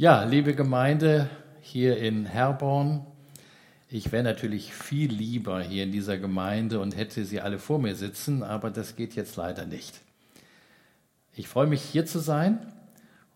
[0.00, 1.28] Ja, liebe Gemeinde
[1.60, 3.04] hier in Herborn,
[3.90, 7.94] ich wäre natürlich viel lieber hier in dieser Gemeinde und hätte sie alle vor mir
[7.94, 10.00] sitzen, aber das geht jetzt leider nicht.
[11.34, 12.72] Ich freue mich hier zu sein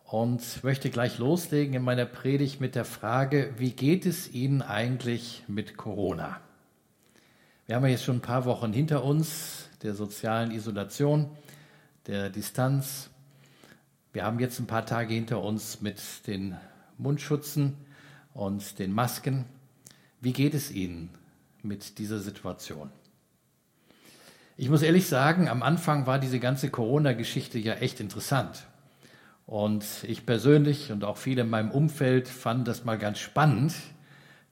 [0.06, 5.44] und möchte gleich loslegen in meiner Predigt mit der Frage, wie geht es Ihnen eigentlich
[5.46, 6.40] mit Corona?
[7.66, 11.28] Wir haben ja jetzt schon ein paar Wochen hinter uns der sozialen Isolation,
[12.06, 13.10] der Distanz,
[14.14, 16.56] wir haben jetzt ein paar Tage hinter uns mit den
[16.98, 17.76] Mundschutzen
[18.32, 19.44] und den Masken.
[20.20, 21.10] Wie geht es Ihnen
[21.62, 22.90] mit dieser Situation?
[24.56, 28.68] Ich muss ehrlich sagen, am Anfang war diese ganze Corona-Geschichte ja echt interessant.
[29.46, 33.74] Und ich persönlich und auch viele in meinem Umfeld fanden das mal ganz spannend,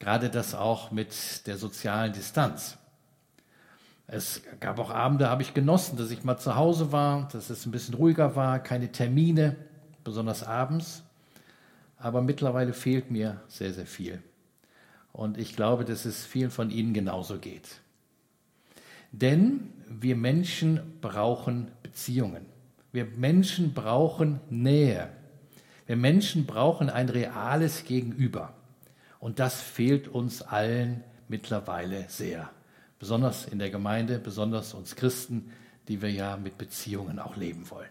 [0.01, 2.79] gerade das auch mit der sozialen Distanz.
[4.07, 7.67] Es gab auch Abende, habe ich genossen, dass ich mal zu Hause war, dass es
[7.67, 9.57] ein bisschen ruhiger war, keine Termine,
[10.05, 11.03] besonders abends.
[11.97, 14.23] Aber mittlerweile fehlt mir sehr, sehr viel.
[15.13, 17.81] Und ich glaube, dass es vielen von Ihnen genauso geht.
[19.13, 22.47] Denn wir Menschen brauchen Beziehungen.
[22.93, 25.09] Wir Menschen brauchen Nähe.
[25.87, 28.55] Wir Menschen brauchen ein reales Gegenüber.
[29.21, 32.51] Und das fehlt uns allen mittlerweile sehr
[33.03, 35.51] besonders in der Gemeinde, besonders uns Christen,
[35.89, 37.91] die wir ja mit Beziehungen auch leben wollen.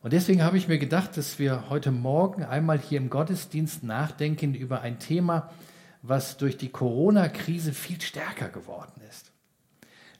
[0.00, 4.54] Und deswegen habe ich mir gedacht, dass wir heute Morgen einmal hier im Gottesdienst nachdenken
[4.54, 5.50] über ein Thema,
[6.00, 9.32] was durch die Corona-Krise viel stärker geworden ist,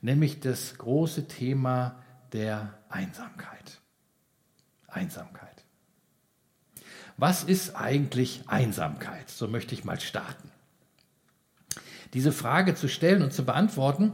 [0.01, 3.81] nämlich das große Thema der Einsamkeit.
[4.87, 5.65] Einsamkeit.
[7.17, 9.27] Was ist eigentlich Einsamkeit?
[9.31, 10.51] So möchte ich mal starten
[12.13, 14.13] diese Frage zu stellen und zu beantworten,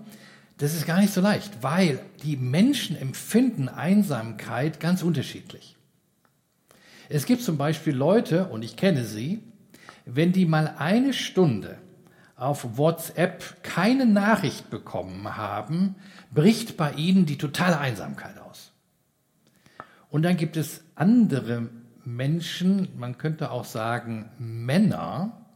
[0.57, 5.77] das ist gar nicht so leicht, weil die Menschen empfinden Einsamkeit ganz unterschiedlich.
[7.07, 9.41] Es gibt zum Beispiel Leute, und ich kenne sie,
[10.05, 11.77] wenn die mal eine Stunde
[12.35, 15.95] auf WhatsApp keine Nachricht bekommen haben,
[16.33, 18.71] bricht bei ihnen die totale Einsamkeit aus.
[20.09, 21.69] Und dann gibt es andere
[22.05, 25.48] Menschen, man könnte auch sagen Männer,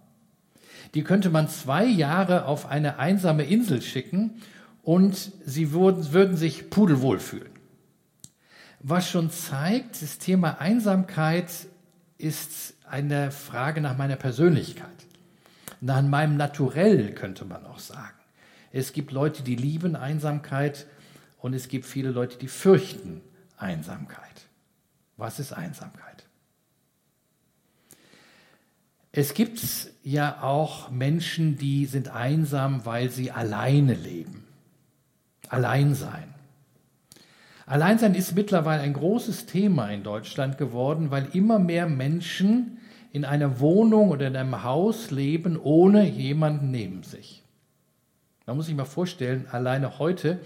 [0.94, 4.42] die könnte man zwei Jahre auf eine einsame Insel schicken
[4.84, 7.52] und sie würden, würden sich pudelwohl fühlen.
[8.80, 11.50] Was schon zeigt, das Thema Einsamkeit
[12.18, 14.90] ist eine Frage nach meiner Persönlichkeit,
[15.82, 18.18] nach meinem Naturell könnte man auch sagen.
[18.72, 20.86] Es gibt Leute, die lieben Einsamkeit
[21.40, 23.22] und es gibt viele Leute, die fürchten
[23.58, 24.48] Einsamkeit.
[25.18, 26.26] Was ist Einsamkeit?
[29.16, 29.62] Es gibt
[30.04, 34.44] ja auch Menschen, die sind einsam, weil sie alleine leben.
[35.50, 36.34] Alleinsein.
[37.68, 42.80] Alleinsein ist mittlerweile ein großes Thema in Deutschland geworden, weil immer mehr Menschen
[43.12, 47.44] in einer Wohnung oder in einem Haus leben ohne jemanden neben sich.
[48.48, 50.40] Man muss sich mal vorstellen, alleine heute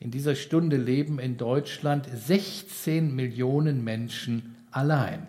[0.00, 5.26] in dieser Stunde leben in Deutschland 16 Millionen Menschen allein.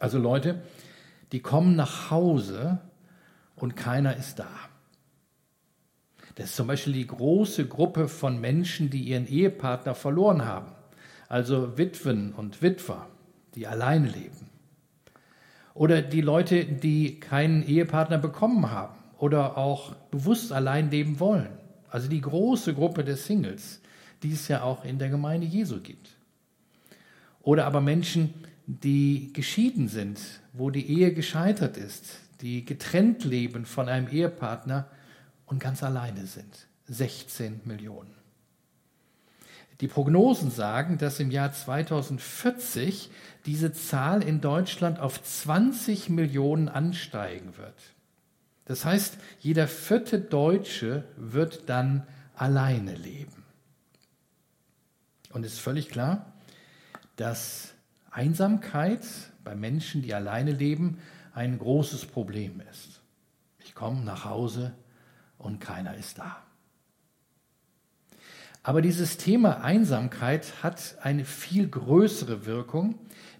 [0.00, 0.60] Also Leute,
[1.34, 2.78] die kommen nach Hause
[3.56, 4.46] und keiner ist da.
[6.36, 10.70] Das ist zum Beispiel die große Gruppe von Menschen, die ihren Ehepartner verloren haben.
[11.28, 13.08] Also Witwen und Witwer,
[13.56, 14.48] die alleine leben.
[15.74, 21.58] Oder die Leute, die keinen Ehepartner bekommen haben oder auch bewusst allein leben wollen.
[21.90, 23.80] Also die große Gruppe der Singles,
[24.22, 26.10] die es ja auch in der Gemeinde Jesu gibt.
[27.42, 28.34] Oder aber Menschen,
[28.66, 30.20] die geschieden sind,
[30.52, 34.88] wo die Ehe gescheitert ist, die getrennt leben von einem Ehepartner
[35.46, 36.66] und ganz alleine sind.
[36.86, 38.14] 16 Millionen.
[39.80, 43.10] Die Prognosen sagen, dass im Jahr 2040
[43.44, 47.74] diese Zahl in Deutschland auf 20 Millionen ansteigen wird.
[48.66, 53.44] Das heißt, jeder vierte Deutsche wird dann alleine leben.
[55.32, 56.32] Und es ist völlig klar,
[57.16, 57.73] dass
[58.14, 59.04] Einsamkeit
[59.42, 60.98] bei Menschen, die alleine leben,
[61.34, 63.00] ein großes Problem ist.
[63.58, 64.72] Ich komme nach Hause
[65.36, 66.36] und keiner ist da.
[68.62, 72.94] Aber dieses Thema Einsamkeit hat eine viel größere Wirkung,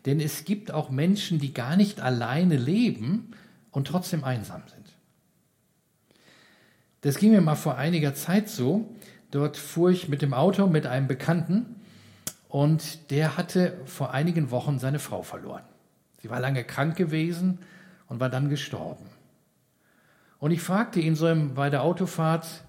[0.06, 3.30] denn es gibt auch Menschen, die gar nicht alleine leben
[3.70, 4.92] und trotzdem einsam sind.
[7.00, 8.92] Das ging mir mal vor einiger Zeit so.
[9.30, 11.76] Dort fuhr ich mit dem Auto mit einem Bekannten
[12.54, 15.64] und der hatte vor einigen Wochen seine Frau verloren.
[16.22, 17.58] Sie war lange krank gewesen
[18.06, 19.06] und war dann gestorben.
[20.38, 22.62] Und ich fragte ihn so bei der Autofahrt,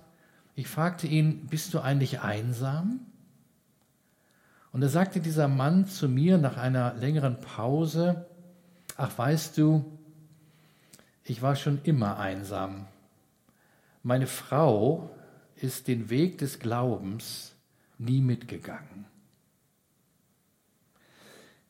[0.56, 3.02] ich fragte ihn, bist du eigentlich einsam?
[4.72, 8.26] Und da sagte dieser Mann zu mir nach einer längeren Pause,
[8.98, 9.86] ach weißt du,
[11.24, 12.88] ich war schon immer einsam.
[14.02, 15.12] Meine Frau
[15.56, 17.54] ist den Weg des Glaubens
[18.00, 19.06] nie mitgegangen.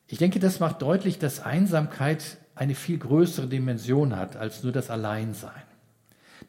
[0.08, 4.90] Ich denke, das macht deutlich, dass Einsamkeit eine viel größere Dimension hat als nur das
[4.90, 5.62] Alleinsein.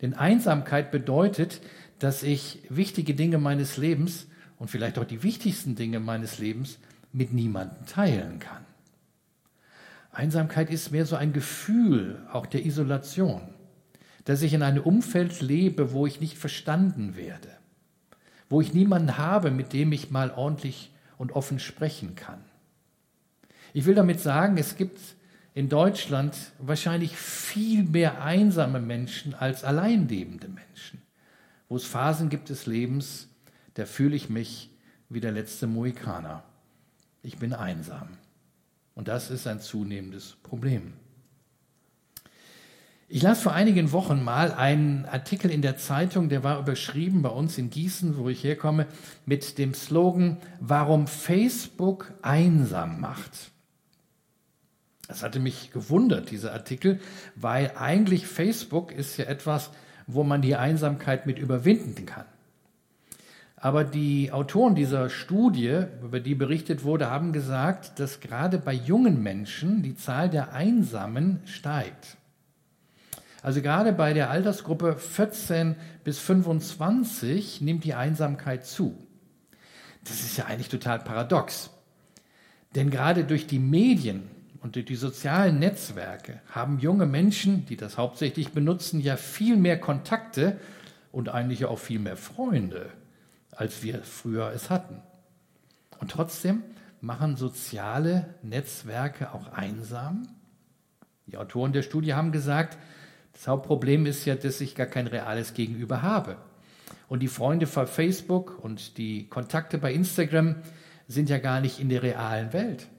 [0.02, 1.62] Denn Einsamkeit bedeutet,
[2.00, 4.28] dass ich wichtige Dinge meines Lebens
[4.60, 6.78] und vielleicht auch die wichtigsten Dinge meines Lebens
[7.12, 8.66] mit niemandem teilen kann.
[10.12, 13.42] Einsamkeit ist mehr so ein Gefühl auch der Isolation,
[14.26, 17.50] dass ich in einem Umfeld lebe, wo ich nicht verstanden werde,
[18.50, 22.44] wo ich niemanden habe, mit dem ich mal ordentlich und offen sprechen kann.
[23.78, 25.00] Ich will damit sagen, es gibt
[25.54, 31.04] in Deutschland wahrscheinlich viel mehr einsame Menschen als alleinlebende Menschen,
[31.70, 33.30] wo es Phasen gibt des Lebens,
[33.76, 34.72] da fühle ich mich
[35.10, 36.44] wie der letzte Mohikaner.
[37.22, 38.08] Ich bin einsam.
[38.96, 40.94] Und das ist ein zunehmendes Problem.
[43.08, 47.30] Ich las vor einigen Wochen mal einen Artikel in der Zeitung, der war überschrieben bei
[47.30, 48.88] uns in Gießen, wo ich herkomme,
[49.28, 53.52] mit dem Slogan, warum Facebook einsam macht.
[55.08, 57.00] Das hatte mich gewundert, dieser Artikel,
[57.36, 59.72] weil eigentlich Facebook ist ja etwas,
[60.06, 62.26] wo man die Einsamkeit mit überwinden kann.
[63.56, 69.24] Aber die Autoren dieser Studie, über die berichtet wurde, haben gesagt, dass gerade bei jungen
[69.24, 72.18] Menschen die Zahl der Einsamen steigt.
[73.42, 78.98] Also gerade bei der Altersgruppe 14 bis 25 nimmt die Einsamkeit zu.
[80.04, 81.72] Das ist ja eigentlich total paradox.
[82.76, 84.30] Denn gerade durch die Medien
[84.68, 89.80] und durch die sozialen Netzwerke haben junge Menschen, die das hauptsächlich benutzen, ja viel mehr
[89.80, 90.60] Kontakte
[91.14, 92.90] und eigentlich auch viel mehr Freunde
[93.52, 95.02] als wir früher es hatten.
[96.02, 96.64] Und trotzdem
[97.00, 100.28] machen soziale Netzwerke auch einsam.
[101.28, 102.78] Die Autoren der Studie haben gesagt,
[103.32, 106.36] das Hauptproblem ist ja, dass ich gar kein reales Gegenüber habe.
[107.08, 110.58] Und die Freunde von Facebook und die Kontakte bei Instagram
[111.08, 112.90] sind ja gar nicht in der realen Welt.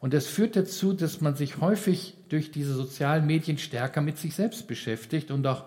[0.00, 4.34] Und das führt dazu, dass man sich häufig durch diese sozialen Medien stärker mit sich
[4.34, 5.64] selbst beschäftigt und auch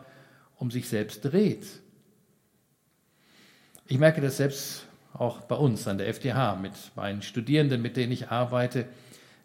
[0.58, 1.66] um sich selbst dreht.
[3.88, 8.12] Ich merke das selbst auch bei uns an der FDH mit meinen Studierenden, mit denen
[8.12, 8.88] ich arbeite,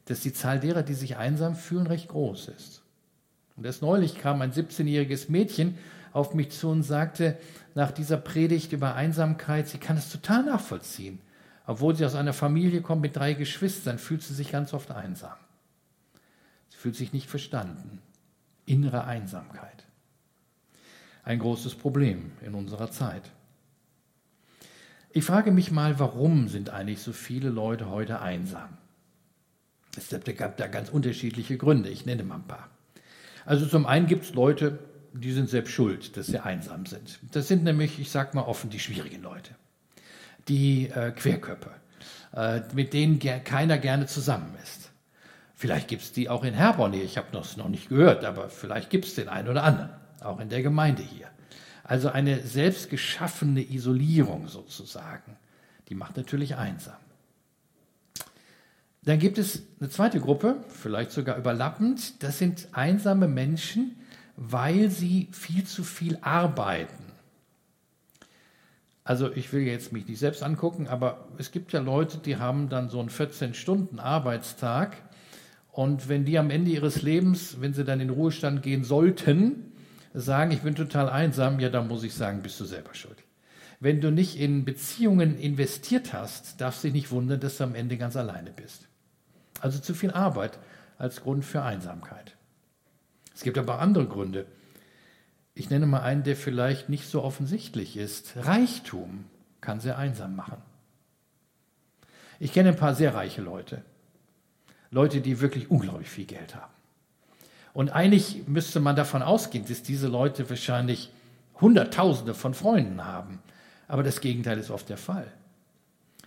[0.05, 2.83] dass die Zahl derer, die sich einsam fühlen, recht groß ist.
[3.57, 5.79] Und erst neulich kam ein 17-jähriges Mädchen
[6.13, 7.39] auf mich zu und sagte
[7.75, 11.21] nach dieser Predigt über Einsamkeit, sie kann es total nachvollziehen.
[11.67, 15.37] Obwohl sie aus einer Familie kommt mit drei Geschwistern, fühlt sie sich ganz oft einsam.
[16.69, 18.01] Sie fühlt sich nicht verstanden.
[18.67, 19.85] Innere Einsamkeit.
[21.23, 23.31] Ein großes Problem in unserer Zeit.
[25.11, 28.77] Ich frage mich mal, warum sind eigentlich so viele Leute heute einsam?
[29.97, 31.89] Es gab da ganz unterschiedliche Gründe.
[31.89, 32.69] Ich nenne mal ein paar.
[33.47, 34.81] Also zum einen gibt es Leute,
[35.13, 37.21] die sind selbst schuld, dass sie einsam sind.
[37.31, 39.55] Das sind nämlich, ich sage mal offen, die schwierigen Leute.
[40.49, 41.71] Die äh, Querköpfe,
[42.35, 44.91] äh, mit denen ger keiner gerne zusammen ist.
[45.55, 46.93] Vielleicht gibt es die auch in Herborn.
[46.93, 50.41] Ich habe das noch nicht gehört, aber vielleicht gibt es den einen oder anderen, auch
[50.41, 51.29] in der Gemeinde hier.
[51.85, 55.37] Also eine selbstgeschaffene Isolierung sozusagen.
[55.89, 56.97] Die macht natürlich einsam.
[59.05, 62.23] Dann gibt es eine zweite Gruppe, vielleicht sogar überlappend.
[62.23, 63.97] Das sind einsame Menschen,
[64.37, 67.04] weil sie viel zu viel arbeiten.
[69.05, 72.71] Also ich will jetzt mich nicht selbst angucken, aber es gibt ja Leute, die haben
[72.71, 74.97] dann so einen 14-Stunden-Arbeitstag
[75.71, 79.73] und wenn die am Ende ihres Lebens, wenn sie dann in Ruhestand gehen sollten,
[80.15, 83.19] sagen, ich bin total einsam, ja, dann muss ich sagen, bist du selber schuld.
[83.81, 87.75] Wenn du nicht in Beziehungen investiert hast, darfst du dich nicht wundern, dass du am
[87.75, 88.89] Ende ganz alleine bist.
[89.61, 90.59] Also zu viel Arbeit
[90.97, 92.37] als Grund für Einsamkeit.
[93.35, 94.47] Es gibt aber andere Gründe.
[95.55, 98.35] Ich nenne mal einen, der vielleicht nicht so offensichtlich ist.
[98.37, 99.25] Reichtum
[99.61, 100.59] kann sehr einsam machen.
[102.41, 103.83] Ich kenne ein paar sehr reiche Leute.
[104.91, 106.73] Leute, die wirklich unglaublich viel Geld haben.
[107.73, 111.11] Und eigentlich müsste man davon ausgehen, dass diese Leute wahrscheinlich
[111.61, 113.41] Hunderttausende von Freunden haben.
[113.89, 115.27] Aber das Gegenteil ist oft der Fall.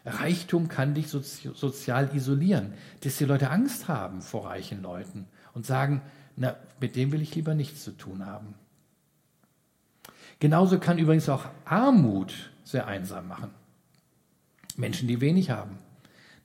[0.06, 5.66] Reichtum kann dich sozi sozial isolieren, dass die Leute Angst haben vor reichen Leuten und
[5.66, 6.02] sagen,
[6.38, 8.54] na, mit dem will ich lieber nichts zu tun haben.
[10.40, 13.52] Genauso kann übrigens auch Armut sehr einsam machen.
[14.76, 15.80] Menschen, die wenig haben,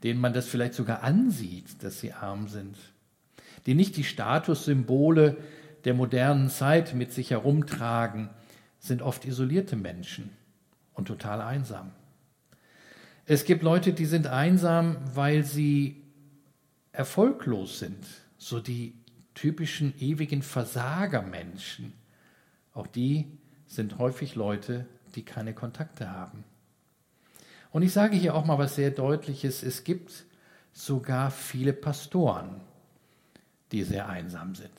[0.02, 2.76] denen man das vielleicht sogar ansieht, dass sie arm sind
[3.66, 5.36] die nicht die Statussymbole
[5.84, 8.30] der modernen Zeit mit sich herumtragen,
[8.78, 10.30] sind oft isolierte Menschen
[10.94, 11.92] und total einsam.
[13.24, 16.02] Es gibt Leute, die sind einsam, weil sie
[16.90, 18.04] erfolglos sind,
[18.36, 18.94] so die
[19.34, 21.92] typischen ewigen Versagermenschen.
[22.74, 23.38] Auch die
[23.72, 26.44] sind häufig Leute, die keine Kontakte haben.
[27.70, 29.62] Und ich sage hier auch mal was sehr Deutliches.
[29.62, 30.26] Es gibt
[30.74, 32.60] sogar viele Pastoren,
[33.72, 34.70] die sehr einsam sind.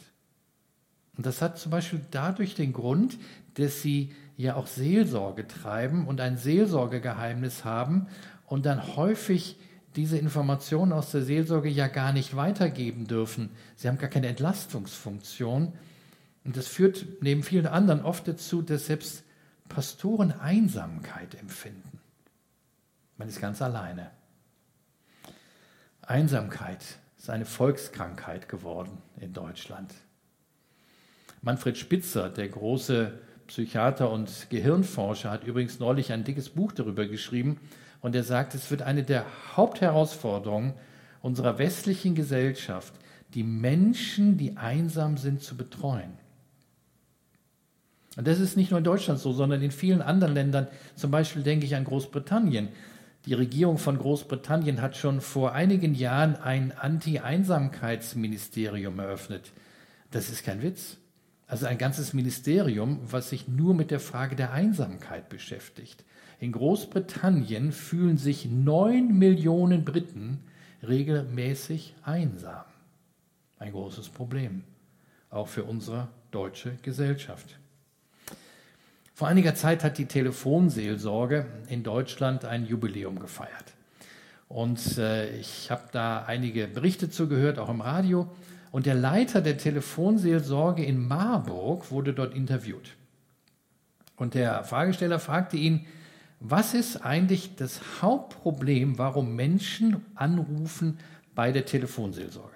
[1.18, 3.18] Und das hat zum Beispiel dadurch den Grund,
[3.56, 8.08] dass sie ja auch Seelsorge treiben und ein Seelsorgegeheimnis haben
[8.46, 9.58] und dann häufig
[9.96, 13.50] diese Informationen aus der Seelsorge ja gar nicht weitergeben dürfen.
[13.76, 15.74] Sie haben gar keine Entlastungsfunktion.
[16.44, 19.24] Und das führt neben vielen anderen oft dazu, dass selbst
[19.70, 22.00] Pastoren Einsamkeit empfinden.
[23.18, 24.12] Man ist ganz alleine.
[26.02, 26.84] Einsamkeit
[27.18, 29.94] ist eine Volkskrankheit geworden in Deutschland.
[31.42, 33.14] Manfred Spitzer, der große
[33.48, 37.60] Psychiater und Gehirnforscher, hat übrigens neulich ein dickes Buch darüber geschrieben
[38.02, 40.74] und er sagt, es wird eine der Hauptherausforderungen
[41.22, 42.94] unserer westlichen Gesellschaft,
[43.34, 46.23] die Menschen, die einsam sind, zu betreuen.
[48.16, 50.68] Und das ist nicht nur in Deutschland so, sondern in vielen anderen Ländern.
[50.96, 52.70] Zum Beispiel denke ich an Großbritannien.
[53.26, 59.54] Die Regierung von Großbritannien hat schon vor einigen Jahren ein Anti-Einsamkeitsministerium eröffnet.
[60.12, 60.98] Das ist kein Witz.
[61.48, 66.04] Also ein ganzes Ministerium, was sich nur mit der Frage der Einsamkeit beschäftigt.
[66.40, 70.42] In Großbritannien fühlen sich neun Millionen Briten
[70.86, 72.66] regelmäßig einsam.
[73.58, 74.64] Ein großes Problem,
[75.30, 77.58] auch für unsere deutsche Gesellschaft.
[79.16, 83.74] Vor einiger Zeit hat die Telefonseelsorge in Deutschland ein Jubiläum gefeiert.
[84.50, 88.28] Und äh, ich habe da einige Berichte zugehört, auch im Radio.
[88.72, 92.96] Und der Leiter der Telefonseelsorge in Marburg wurde dort interviewt.
[94.16, 95.86] Und der Fragesteller fragte ihn,
[96.40, 100.98] was ist eigentlich das Hauptproblem, warum Menschen anrufen
[101.36, 102.56] bei der Telefonseelsorge?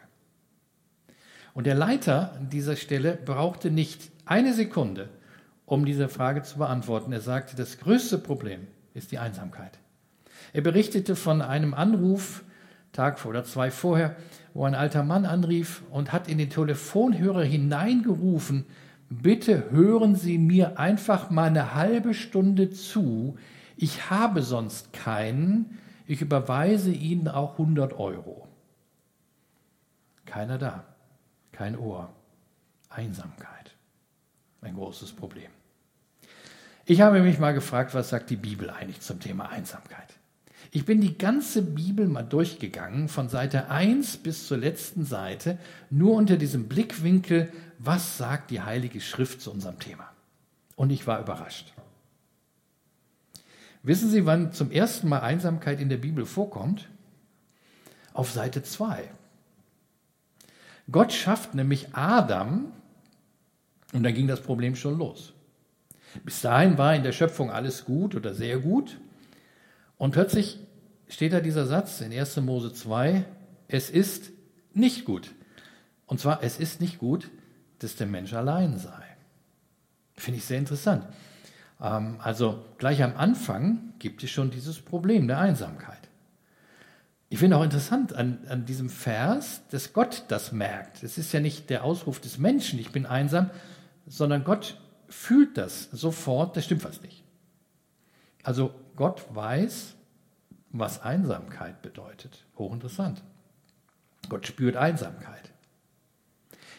[1.53, 5.09] Und der Leiter dieser Stelle brauchte nicht eine Sekunde,
[5.67, 7.11] um diese Frage zu beantworten.
[7.11, 9.77] Er sagte, das größte Problem ist die Einsamkeit.
[10.53, 12.43] Er berichtete von einem Anruf,
[12.93, 14.15] Tag oder zwei vorher,
[14.53, 18.65] wo ein alter Mann anrief und hat in den Telefonhörer hineingerufen,
[19.09, 23.37] bitte hören Sie mir einfach mal eine halbe Stunde zu,
[23.75, 28.47] ich habe sonst keinen, ich überweise Ihnen auch 100 Euro.
[30.25, 30.85] Keiner da,
[31.51, 32.09] kein Ohr,
[32.89, 33.76] Einsamkeit,
[34.61, 35.49] ein großes Problem.
[36.85, 40.13] Ich habe mich mal gefragt, was sagt die Bibel eigentlich zum Thema Einsamkeit?
[40.71, 45.57] Ich bin die ganze Bibel mal durchgegangen, von Seite 1 bis zur letzten Seite,
[45.89, 50.09] nur unter diesem Blickwinkel, was sagt die Heilige Schrift zu unserem Thema.
[50.75, 51.73] Und ich war überrascht.
[53.83, 56.89] Wissen Sie, wann zum ersten Mal Einsamkeit in der Bibel vorkommt?
[58.13, 59.09] Auf Seite 2.
[60.91, 62.71] Gott schafft nämlich Adam
[63.93, 65.33] und dann ging das Problem schon los.
[66.23, 68.97] Bis dahin war in der Schöpfung alles gut oder sehr gut.
[69.97, 70.59] Und plötzlich
[71.07, 72.37] steht da dieser Satz in 1.
[72.37, 73.25] Mose 2,
[73.67, 74.31] es ist
[74.73, 75.31] nicht gut.
[76.05, 77.29] Und zwar, es ist nicht gut,
[77.79, 79.03] dass der Mensch allein sei.
[80.15, 81.05] Finde ich sehr interessant.
[81.81, 85.97] Ähm, also gleich am Anfang gibt es schon dieses Problem der Einsamkeit.
[87.29, 91.03] Ich finde auch interessant an, an diesem Vers, dass Gott das merkt.
[91.03, 93.49] Es ist ja nicht der Ausruf des Menschen, ich bin einsam,
[94.07, 97.23] sondern Gott fühlt das sofort, das stimmt fast nicht.
[98.43, 99.95] Also Gott weiß,
[100.71, 102.45] was Einsamkeit bedeutet.
[102.57, 103.23] Hochinteressant.
[104.29, 105.51] Gott spürt Einsamkeit.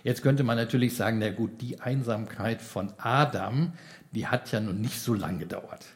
[0.05, 3.73] Jetzt könnte man natürlich sagen, na gut, die Einsamkeit von Adam,
[4.13, 5.87] die hat ja nun nicht so lange gedauert.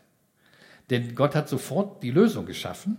[0.91, 2.99] Denn Gott hat sofort die Lösung geschaffen,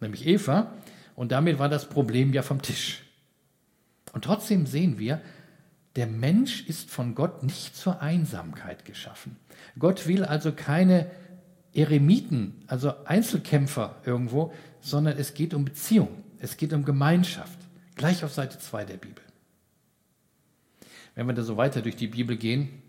[0.00, 0.72] nämlich Eva,
[1.14, 3.04] und damit war das Problem ja vom Tisch.
[4.12, 5.20] Und trotzdem sehen wir,
[5.96, 9.36] der Mensch ist von Gott nicht zur Einsamkeit geschaffen.
[9.78, 11.10] Gott will also keine
[11.74, 16.08] Eremiten, also Einzelkämpfer irgendwo, sondern es geht um Beziehung,
[16.38, 17.58] es geht um Gemeinschaft.
[17.94, 19.22] Gleich auf Seite 2 der Bibel.
[21.14, 22.82] Wenn wir da so weiter durch die Bibel gehen,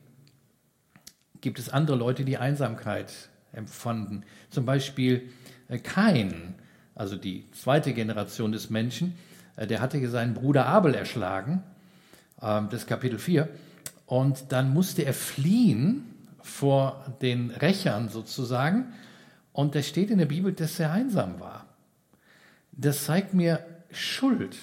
[1.41, 3.13] gibt es andere Leute, die Einsamkeit
[3.51, 4.23] empfanden.
[4.49, 5.29] Zum Beispiel
[5.67, 6.55] äh, Kain,
[6.95, 9.15] also die zweite Generation des Menschen,
[9.57, 11.63] äh, der hatte seinen Bruder Abel erschlagen
[12.43, 13.49] das Kapitel 4.
[14.05, 16.03] Und dann musste er fliehen
[16.41, 18.93] vor den Rächern sozusagen.
[19.53, 21.65] Und da steht in der Bibel, dass er einsam war.
[22.73, 24.57] Das zeigt mir, Schuld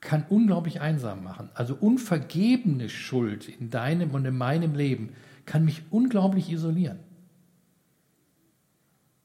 [0.00, 1.48] kann unglaublich einsam machen.
[1.54, 5.14] Also unvergebene Schuld in deinem und in meinem Leben
[5.46, 6.98] kann mich unglaublich isolieren.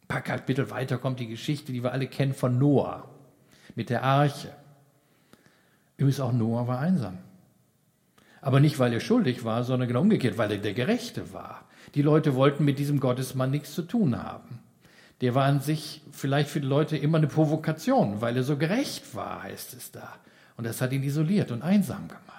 [0.02, 3.08] Ein paar Kapitel weiter kommt die Geschichte, die wir alle kennen von Noah
[3.76, 4.52] mit der Arche.
[5.98, 7.18] Übrigens auch Noah war einsam.
[8.42, 11.66] Aber nicht, weil er schuldig war, sondern genau umgekehrt, weil er der Gerechte war.
[11.96, 14.60] Die Leute wollten mit diesem Gottesmann nichts zu tun haben.
[15.22, 19.16] Der war an sich vielleicht für die Leute immer eine Provokation, weil er so gerecht
[19.16, 20.16] war, heißt es da.
[20.56, 22.30] Und das hat ihn isoliert und einsam gemacht.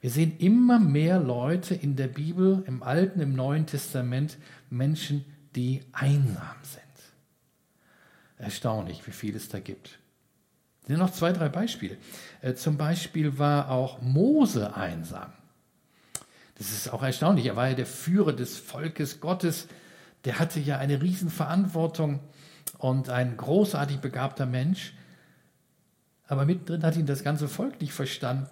[0.00, 4.38] Wir sehen immer mehr Leute in der Bibel, im Alten, im Neuen Testament,
[4.70, 5.24] Menschen,
[5.54, 6.80] die einsam sind.
[8.38, 9.99] Erstaunlich, wie viel es da gibt.
[10.86, 11.96] Hier noch zwei, drei Beispiele.
[12.40, 15.32] Äh, zum Beispiel war auch Mose einsam.
[16.56, 17.46] Das ist auch erstaunlich.
[17.46, 19.68] Er war ja der Führer des Volkes Gottes.
[20.24, 22.20] Der hatte ja eine Riesenverantwortung
[22.78, 24.94] und ein großartig begabter Mensch.
[26.26, 28.48] Aber mittendrin hat ihn das ganze Volk nicht verstanden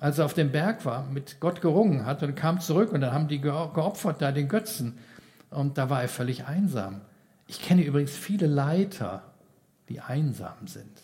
[0.00, 3.12] als er auf dem Berg war, mit Gott gerungen hat und kam zurück und dann
[3.12, 4.98] haben die geopfert da den Götzen
[5.50, 7.00] und da war er völlig einsam.
[7.46, 9.22] Ich kenne übrigens viele Leiter,
[9.88, 11.02] die einsam sind.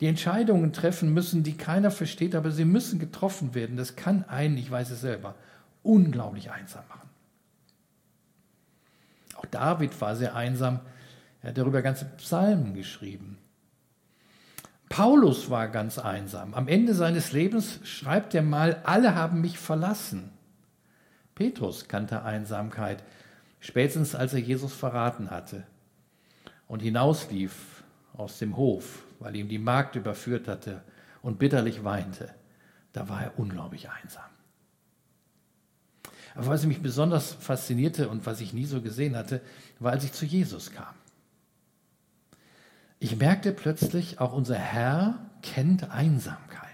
[0.00, 3.76] Die Entscheidungen treffen müssen, die keiner versteht, aber sie müssen getroffen werden.
[3.76, 5.34] Das kann einen, ich weiß es selber,
[5.82, 7.08] unglaublich einsam machen.
[9.36, 10.80] Auch David war sehr einsam.
[11.42, 13.38] Er hat darüber ganze Psalmen geschrieben.
[14.88, 16.54] Paulus war ganz einsam.
[16.54, 20.30] Am Ende seines Lebens schreibt er mal, alle haben mich verlassen.
[21.34, 23.02] Petrus kannte Einsamkeit,
[23.60, 25.64] spätestens als er Jesus verraten hatte
[26.68, 27.73] und hinauslief
[28.16, 30.82] aus dem Hof, weil ihm die Magd überführt hatte
[31.22, 32.34] und bitterlich weinte.
[32.92, 34.24] Da war er unglaublich einsam.
[36.34, 39.40] Aber was mich besonders faszinierte und was ich nie so gesehen hatte,
[39.78, 40.94] war, als ich zu Jesus kam.
[42.98, 46.64] Ich merkte plötzlich, auch unser Herr kennt Einsamkeit.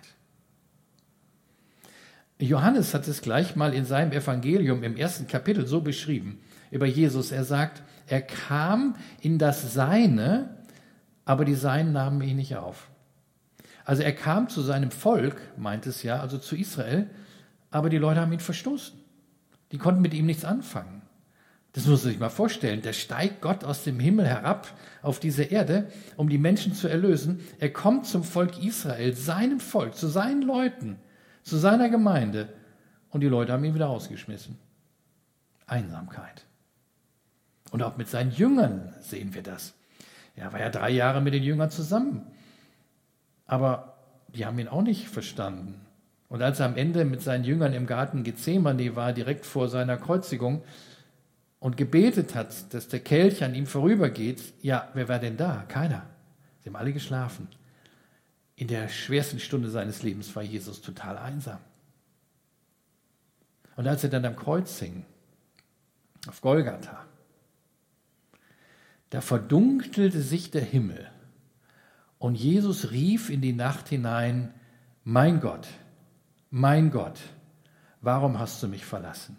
[2.39, 7.33] Johannes hat es gleich mal in seinem Evangelium im ersten Kapitel so beschrieben über Jesus.
[7.33, 10.57] Er sagt, er kam in das Seine,
[11.31, 12.91] aber die Seinen nahmen ihn nicht auf.
[13.85, 17.09] Also er kam zu seinem Volk, meint es ja, also zu Israel,
[17.71, 18.99] aber die Leute haben ihn verstoßen.
[19.71, 21.03] Die konnten mit ihm nichts anfangen.
[21.73, 22.83] Das muss man sich mal vorstellen.
[22.83, 27.39] Da steigt Gott aus dem Himmel herab auf diese Erde, um die Menschen zu erlösen.
[27.61, 30.99] Er kommt zum Volk Israel, seinem Volk, zu seinen Leuten,
[31.45, 32.49] zu seiner Gemeinde.
[33.11, 34.59] Und die Leute haben ihn wieder ausgeschmissen.
[35.69, 36.45] Einsamkeit.
[37.71, 39.75] Und auch mit seinen Jüngern sehen wir das.
[40.41, 42.27] Er war ja drei Jahre mit den Jüngern zusammen.
[43.47, 43.99] Aber
[44.29, 45.81] die haben ihn auch nicht verstanden.
[46.29, 49.97] Und als er am Ende mit seinen Jüngern im Garten Gethsemane war, direkt vor seiner
[49.97, 50.63] Kreuzigung,
[51.59, 55.65] und gebetet hat, dass der Kelch an ihm vorübergeht, ja, wer war denn da?
[55.69, 56.07] Keiner.
[56.61, 57.49] Sie haben alle geschlafen.
[58.57, 61.59] In der schwersten Stunde seines Lebens war Jesus total einsam.
[63.77, 65.05] Und als er dann am Kreuz hing,
[66.29, 67.05] auf Golgatha,
[69.11, 71.09] da verdunkelte sich der Himmel
[72.19, 74.55] und Jesus rief in die Nacht hinein,
[75.05, 75.67] mein Gott,
[76.51, 77.19] mein Gott,
[78.01, 79.37] warum hast du mich verlassen?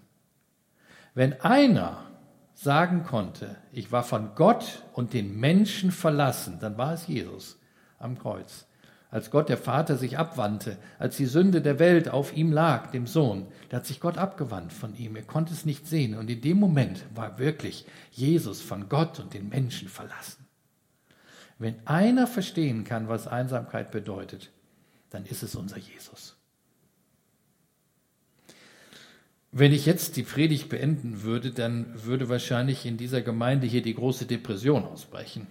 [1.13, 2.05] Wenn einer
[2.53, 7.59] sagen konnte, ich war von Gott und den Menschen verlassen, dann war es Jesus
[7.99, 8.65] am Kreuz.
[9.11, 13.05] Als Gott der Vater sich abwandte, als die Sünde der Welt auf ihm lag, dem
[13.05, 15.17] Sohn, da hat sich Gott abgewandt von ihm.
[15.17, 16.15] Er konnte es nicht sehen.
[16.15, 20.45] Und in dem Moment war wirklich Jesus von Gott und den Menschen verlassen.
[21.59, 24.49] Wenn einer verstehen kann, was Einsamkeit bedeutet,
[25.09, 26.37] dann ist es unser Jesus.
[29.51, 33.93] Wenn ich jetzt die Predigt beenden würde, dann würde wahrscheinlich in dieser Gemeinde hier die
[33.93, 35.47] große Depression ausbrechen.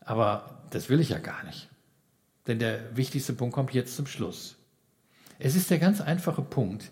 [0.00, 1.68] Aber das will ich ja gar nicht.
[2.46, 4.56] Denn der wichtigste Punkt kommt jetzt zum Schluss.
[5.38, 6.90] Es ist der ganz einfache Punkt,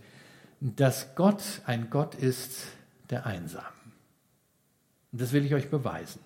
[0.61, 2.67] dass Gott ein Gott ist
[3.09, 3.67] der Einsamen.
[5.13, 6.21] Und das will ich euch beweisen.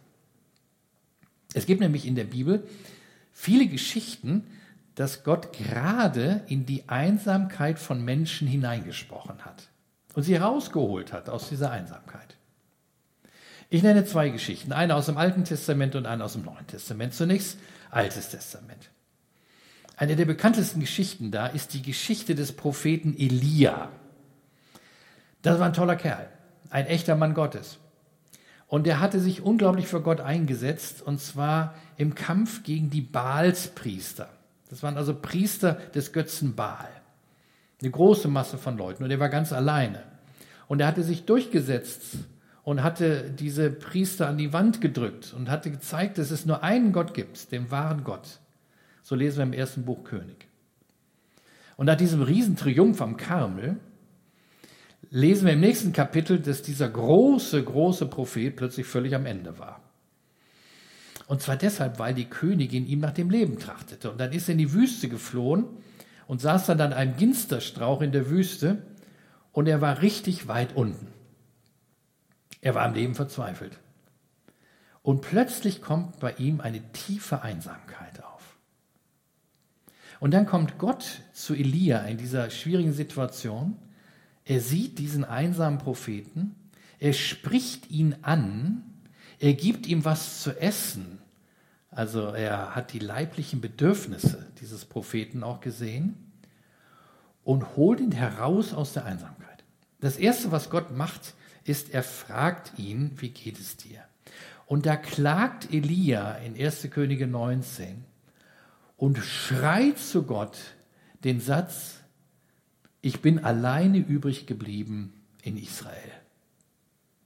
[1.55, 2.67] Es gibt nämlich in der Bibel
[3.33, 4.47] viele Geschichten,
[4.95, 9.69] dass Gott gerade in die Einsamkeit von Menschen hineingesprochen hat
[10.15, 12.37] und sie herausgeholt hat aus dieser Einsamkeit.
[13.71, 17.15] Ich nenne zwei Geschichten, eine aus dem Alten Testament und eine aus dem Neuen Testament.
[17.15, 17.59] Zunächst
[17.91, 18.91] Altes Testament.
[19.97, 23.91] Eine der bekanntesten Geschichten da ist die Geschichte des Propheten Elia.
[25.43, 26.29] Das war ein toller Kerl,
[26.71, 27.79] ein echter Mann Gottes.
[28.67, 34.29] Und er hatte sich unglaublich für Gott eingesetzt, und zwar im Kampf gegen die Baalspriester.
[34.71, 36.89] Das waren also Priester des Götzen Baal.
[37.81, 40.03] Eine große Masse von Leuten und er war ganz alleine.
[40.67, 42.17] Und er hatte sich durchgesetzt
[42.65, 46.93] und hatte diese Priester an die Wand gedrückt und hatte gezeigt, dass es nur einen
[46.93, 48.41] Gott gibt, den wahren Gott.
[49.05, 50.49] So lesen wir im ersten Buch König.
[51.77, 53.79] Und nach diesem Riesentriumph am Karmel
[55.11, 59.83] lesen wir im nächsten Kapitel, dass dieser große, große Prophet plötzlich völlig am Ende war.
[61.27, 64.11] Und zwar deshalb, weil die Königin ihm nach dem Leben trachtete.
[64.11, 65.67] Und dann ist er in die Wüste geflohen
[66.27, 68.83] und saß dann an einem Ginsterstrauch in der Wüste
[69.53, 71.09] und er war richtig weit unten.
[72.63, 73.79] Er war am Leben verzweifelt.
[75.03, 78.34] Und plötzlich kommt bei ihm eine tiefe Einsamkeit auf.
[80.21, 83.77] Und dann kommt Gott zu Elia in dieser schwierigen Situation.
[84.45, 86.55] Er sieht diesen einsamen Propheten,
[86.99, 88.83] er spricht ihn an,
[89.39, 91.19] er gibt ihm was zu essen.
[91.91, 96.17] Also er hat die leiblichen Bedürfnisse dieses Propheten auch gesehen
[97.43, 99.65] und holt ihn heraus aus der Einsamkeit.
[100.01, 104.01] Das Erste, was Gott macht, ist, er fragt ihn, wie geht es dir?
[104.67, 106.89] Und da klagt Elia in 1.
[106.91, 108.05] Könige 19
[108.97, 110.59] und schreit zu Gott
[111.25, 112.01] den Satz,
[113.01, 116.13] ich bin alleine übrig geblieben in Israel.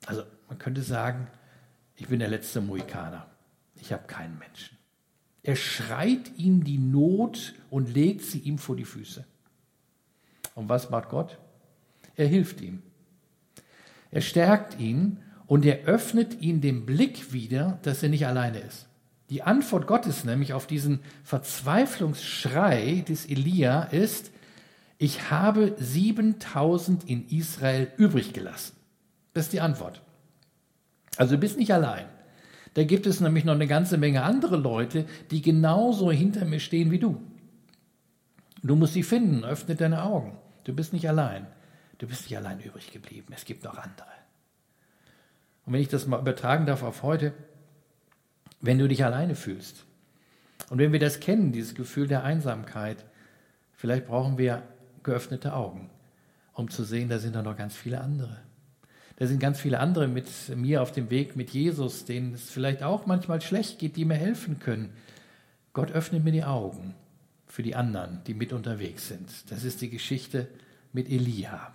[0.07, 1.29] Also man könnte sagen,
[1.97, 3.27] ich bin der letzte Mohikaner.
[3.77, 4.77] Ich habe keinen Menschen.
[5.43, 9.25] Er schreit ihm die Not und legt sie ihm vor die Füße.
[10.55, 11.39] Und was macht Gott?
[12.17, 12.83] Er hilft ihm.
[14.11, 18.88] Er stärkt ihn und er öffnet ihn den Blick wieder, dass er nicht alleine ist.
[19.31, 24.31] Die Antwort Gottes nämlich auf diesen Verzweiflungsschrei des Elia ist,
[24.97, 28.75] ich habe 7000 in Israel übrig gelassen.
[29.35, 30.03] Das ist die Antwort.
[31.17, 32.07] Also du bist nicht allein.
[32.75, 36.91] Da gibt es nämlich noch eine ganze Menge andere Leute, die genauso hinter mir stehen
[36.91, 37.21] wie du.
[38.63, 40.37] Du musst sie finden, öffne deine Augen.
[40.65, 41.47] Du bist nicht allein.
[41.99, 43.33] Du bist nicht allein übrig geblieben.
[43.35, 44.09] Es gibt noch andere.
[45.65, 47.35] Und wenn ich das mal übertragen darf auf heute,
[48.61, 49.85] wenn du dich alleine fühlst
[50.71, 53.05] und wenn wir das kennen, dieses Gefühl der Einsamkeit,
[53.73, 54.63] vielleicht brauchen wir
[55.03, 55.91] geöffnete Augen,
[56.53, 58.39] um zu sehen, da sind da noch ganz viele andere.
[59.17, 62.83] Da sind ganz viele andere mit mir auf dem Weg mit Jesus, denen es vielleicht
[62.83, 64.93] auch manchmal schlecht geht, die mir helfen können.
[65.73, 66.95] Gott öffnet mir die Augen
[67.47, 69.51] für die anderen, die mit unterwegs sind.
[69.51, 70.47] Das ist die Geschichte
[70.93, 71.73] mit Elia.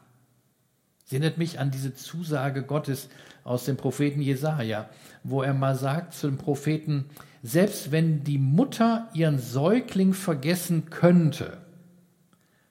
[1.06, 3.10] Sie erinnert mich an diese Zusage Gottes
[3.44, 4.89] aus dem Propheten Jesaja,
[5.24, 7.06] wo er mal sagt zu dem Propheten:
[7.42, 11.58] Selbst wenn die Mutter ihren Säugling vergessen könnte,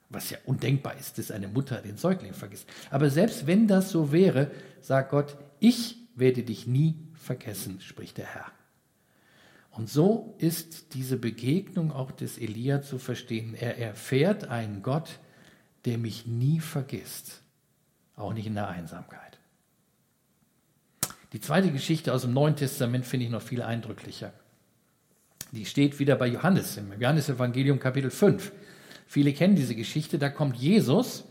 [0.08, 4.12] was ja undenkbar ist, dass eine Mutter den Säugling vergisst, aber selbst wenn das so
[4.12, 8.46] wäre, sagt Gott: Ich werde dich nie vergessen, spricht der Herr.
[9.70, 13.54] Und so ist diese Begegnung auch des Elia zu verstehen.
[13.54, 15.18] Er erfährt einen Gott,
[15.86, 17.41] der mich nie vergisst
[18.22, 19.38] auch nicht in der Einsamkeit.
[21.32, 24.32] Die zweite Geschichte aus dem Neuen Testament finde ich noch viel eindrücklicher.
[25.50, 28.52] Die steht wieder bei Johannes, im Johannesevangelium Kapitel 5.
[29.06, 30.18] Viele kennen diese Geschichte.
[30.18, 31.24] Da kommt Jesus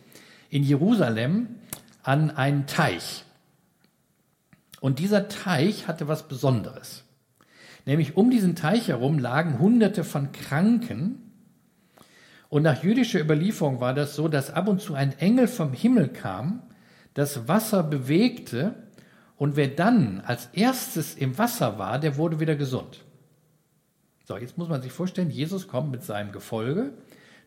[0.50, 1.56] in Jerusalem
[2.04, 3.26] an einen Teich.
[4.80, 7.04] Und dieser Teich hatte was Besonderes.
[7.86, 11.32] Nämlich um diesen Teich herum lagen hunderte von Kranken.
[12.50, 16.10] Und nach jüdischer Überlieferung war das so, dass ab und zu ein Engel vom Himmel
[16.10, 16.64] kam
[17.14, 18.76] das Wasser bewegte
[19.38, 23.04] und wer dann als erstes im Wasser war, der wurde wieder gesund.
[24.26, 26.94] So, jetzt muss man sich vorstellen, Jesus kommt mit seinem Gefolge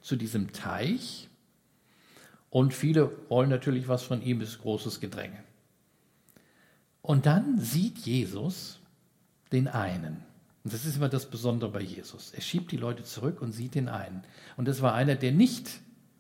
[0.03, 1.29] zu diesem Teich
[2.51, 5.43] und viele wollen natürlich was von ihm, ist großes Gedränge.
[7.01, 8.81] Und dann sieht Jesus
[9.53, 10.25] den einen.
[10.63, 12.33] Und das ist immer das Besondere bei Jesus.
[12.33, 14.25] Er schiebt die Leute zurück und sieht den einen.
[14.57, 15.69] Und das war einer, der nicht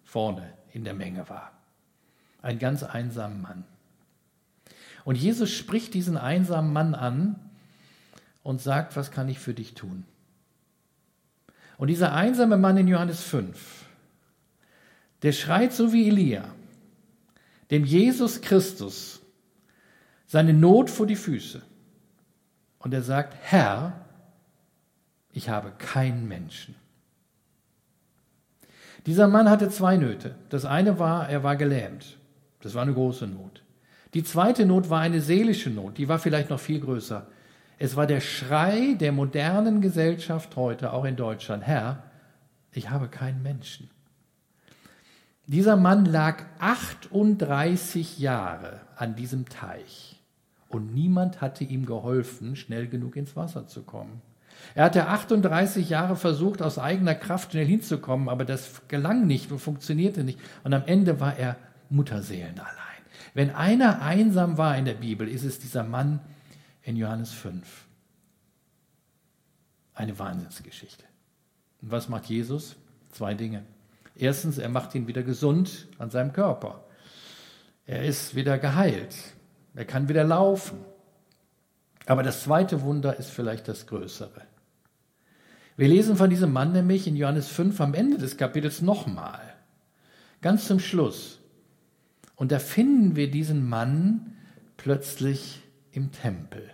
[0.04, 1.63] vorne in der Menge war
[2.44, 3.64] einen ganz einsamen Mann.
[5.04, 7.37] Und Jesus spricht diesen einsamen Mann an
[8.42, 10.04] und sagt, was kann ich für dich tun?
[11.76, 13.87] Und dieser einsame Mann in Johannes 5,
[15.22, 16.44] der schreit so wie Elia,
[17.70, 19.20] dem Jesus Christus
[20.26, 21.62] seine Not vor die Füße.
[22.78, 24.04] Und er sagt, Herr,
[25.33, 26.74] ich habe keinen Menschen.
[29.07, 30.35] Dieser Mann hatte zwei Nöte.
[30.48, 32.18] Das eine war, er war gelähmt.
[32.64, 33.62] Das war eine große Not.
[34.14, 37.27] Die zweite Not war eine seelische Not, die war vielleicht noch viel größer.
[37.79, 42.05] Es war der Schrei der modernen Gesellschaft heute, auch in Deutschland, Herr,
[42.72, 43.90] ich habe keinen Menschen.
[45.46, 50.22] Dieser Mann lag 38 Jahre an diesem Teich
[50.70, 54.22] und niemand hatte ihm geholfen, schnell genug ins Wasser zu kommen.
[54.74, 59.59] Er hatte 38 Jahre versucht, aus eigener Kraft schnell hinzukommen, aber das gelang nicht und
[59.59, 60.38] funktionierte nicht.
[60.62, 61.57] Und am Ende war er
[61.90, 62.75] Mutterseelen allein.
[63.35, 66.20] Wenn einer einsam war in der Bibel, ist es dieser Mann
[66.83, 67.87] in Johannes 5.
[69.94, 71.05] Eine Wahnsinnsgeschichte.
[71.83, 72.77] Und was macht Jesus?
[73.11, 73.64] Zwei Dinge.
[74.16, 76.85] Erstens, er macht ihn wieder gesund an seinem Körper.
[77.87, 79.14] Er ist wieder geheilt.
[79.75, 80.79] Er kann wieder laufen.
[82.07, 84.42] Aber das zweite Wunder ist vielleicht das größere.
[85.77, 89.55] Wir lesen von diesem Mann nämlich in Johannes 5 am Ende des Kapitels nochmal,
[90.40, 91.40] ganz zum Schluss.
[92.37, 94.33] Und da finden wir diesen Mann
[94.77, 96.68] plötzlich im Tempel.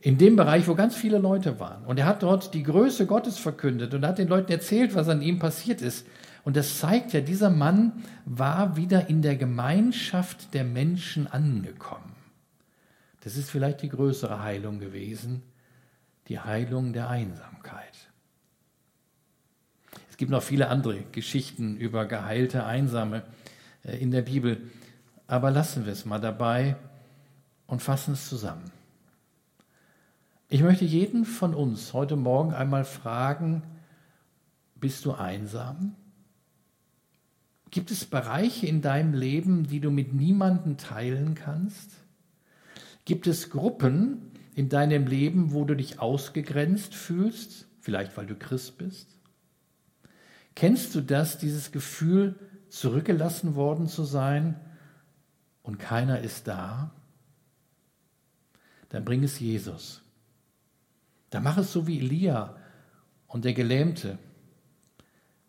[0.00, 1.84] In dem Bereich, wo ganz viele Leute waren.
[1.84, 5.22] Und er hat dort die Größe Gottes verkündet und hat den Leuten erzählt, was an
[5.22, 6.06] ihm passiert ist.
[6.44, 12.16] Und das zeigt ja, dieser Mann war wieder in der Gemeinschaft der Menschen angekommen.
[13.20, 15.42] Das ist vielleicht die größere Heilung gewesen,
[16.26, 18.08] die Heilung der Einsamkeit.
[20.10, 23.22] Es gibt noch viele andere Geschichten über geheilte Einsame
[23.84, 24.70] in der Bibel,
[25.26, 26.76] aber lassen wir es mal dabei
[27.66, 28.70] und fassen es zusammen.
[30.48, 33.62] Ich möchte jeden von uns heute Morgen einmal fragen,
[34.76, 35.94] bist du einsam?
[37.70, 41.92] Gibt es Bereiche in deinem Leben, die du mit niemandem teilen kannst?
[43.06, 48.76] Gibt es Gruppen in deinem Leben, wo du dich ausgegrenzt fühlst, vielleicht weil du Christ
[48.76, 49.08] bist?
[50.54, 52.38] Kennst du das, dieses Gefühl,
[52.72, 54.58] zurückgelassen worden zu sein
[55.62, 56.90] und keiner ist da?
[58.88, 60.00] Dann bring es Jesus.
[61.28, 62.56] Dann mach es so wie Elia
[63.26, 64.18] und der Gelähmte.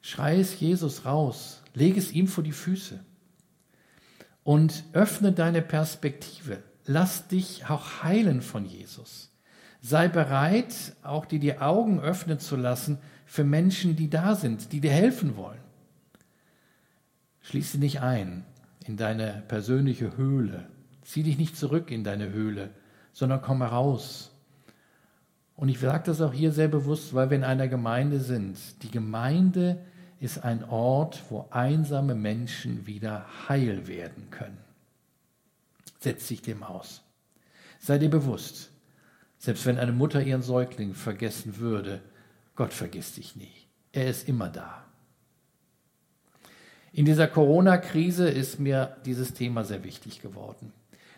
[0.01, 2.99] Schrei es Jesus raus, leg es ihm vor die Füße
[4.43, 6.61] und öffne deine Perspektive.
[6.85, 9.31] Lass dich auch heilen von Jesus.
[9.79, 14.81] Sei bereit, auch dir die Augen öffnen zu lassen für Menschen, die da sind, die
[14.81, 15.62] dir helfen wollen.
[17.43, 18.43] Schließ sie nicht ein
[18.85, 20.67] in deine persönliche Höhle.
[21.03, 22.71] Zieh dich nicht zurück in deine Höhle,
[23.13, 24.33] sondern komm heraus
[25.55, 28.57] und ich sage das auch hier sehr bewusst, weil wir in einer Gemeinde sind.
[28.83, 29.79] Die Gemeinde
[30.19, 34.57] ist ein Ort, wo einsame Menschen wieder heil werden können.
[35.99, 37.03] Setz dich dem aus.
[37.79, 38.71] Sei dir bewusst,
[39.37, 42.01] selbst wenn eine Mutter ihren Säugling vergessen würde,
[42.55, 43.51] Gott vergisst dich nie.
[43.91, 44.85] Er ist immer da.
[46.95, 50.71] In dieser Corona-Krise ist mir dieses Thema sehr wichtig geworden.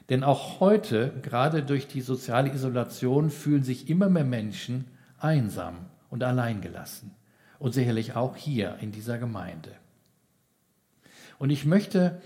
[0.09, 4.85] Denn auch heute, gerade durch die soziale Isolation, fühlen sich immer mehr Menschen
[5.19, 5.75] einsam
[6.09, 7.11] und alleingelassen.
[7.59, 9.71] Und sicherlich auch hier in dieser Gemeinde.
[11.39, 12.21] Und ich möchte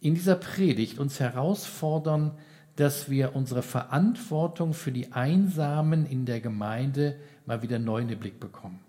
[0.00, 2.32] in dieser Predigt uns herausfordern,
[2.76, 8.18] dass wir unsere Verantwortung für die Einsamen in der Gemeinde mal wieder neu in den
[8.18, 8.80] Blick bekommen.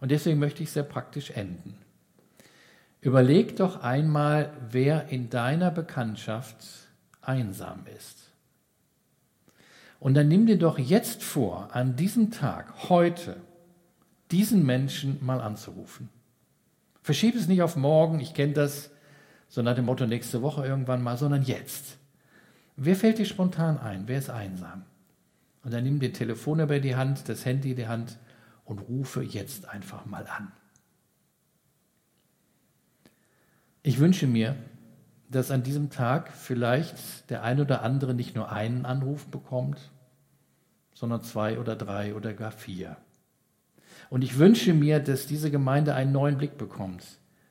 [0.00, 1.76] Und deswegen möchte ich sehr praktisch enden.
[3.02, 6.56] Überleg doch einmal, wer in deiner Bekanntschaft
[7.20, 8.30] einsam ist.
[9.98, 13.36] Und dann nimm dir doch jetzt vor, an diesem Tag, heute,
[14.30, 16.08] diesen Menschen mal anzurufen.
[17.02, 18.90] Verschieb es nicht auf morgen, ich kenne das,
[19.48, 21.98] so nach dem Motto nächste Woche irgendwann mal, sondern jetzt.
[22.76, 24.04] Wer fällt dir spontan ein?
[24.06, 24.84] Wer ist einsam?
[25.64, 28.18] Und dann nimm den Telefon über die Hand, das Handy in die Hand
[28.64, 30.52] und rufe jetzt einfach mal an.
[33.82, 34.56] Ich wünsche mir,
[35.28, 39.78] dass an diesem Tag vielleicht der ein oder andere nicht nur einen Anruf bekommt,
[40.94, 42.96] sondern zwei oder drei oder gar vier.
[44.08, 47.02] Und ich wünsche mir, dass diese Gemeinde einen neuen Blick bekommt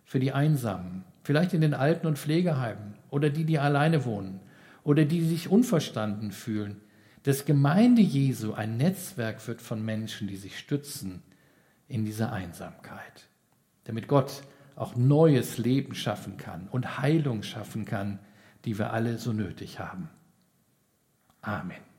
[0.06, 4.39] für die Einsamen, vielleicht in den Alten- und Pflegeheimen oder die, die alleine wohnen
[4.84, 6.80] oder die, die sich unverstanden fühlen,
[7.24, 11.22] dass Gemeinde Jesu ein Netzwerk wird von Menschen, die sich stützen
[11.88, 13.28] in dieser Einsamkeit,
[13.84, 14.44] damit Gott
[14.82, 18.20] auch neues Leben schaffen kann und Heilung schaffen kann,
[18.65, 20.10] die wir alle so nötig haben.
[21.41, 21.90] Amen.